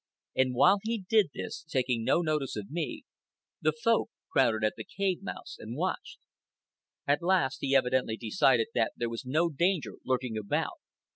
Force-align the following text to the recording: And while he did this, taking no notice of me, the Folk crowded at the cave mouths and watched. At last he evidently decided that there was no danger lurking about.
And 0.35 0.55
while 0.55 0.79
he 0.81 1.03
did 1.07 1.27
this, 1.35 1.63
taking 1.69 2.03
no 2.03 2.21
notice 2.21 2.55
of 2.55 2.71
me, 2.71 3.03
the 3.61 3.71
Folk 3.71 4.09
crowded 4.31 4.63
at 4.63 4.73
the 4.75 4.83
cave 4.83 5.21
mouths 5.21 5.57
and 5.59 5.75
watched. 5.77 6.17
At 7.05 7.21
last 7.21 7.59
he 7.61 7.75
evidently 7.75 8.17
decided 8.17 8.69
that 8.73 8.93
there 8.97 9.09
was 9.11 9.27
no 9.27 9.47
danger 9.51 9.97
lurking 10.03 10.39
about. 10.39 10.79